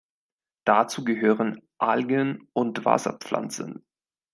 Dazu 0.65 1.03
gehören 1.03 1.61
Algen 1.77 2.47
und 2.53 2.85
Wasserpflanzen. 2.85 3.85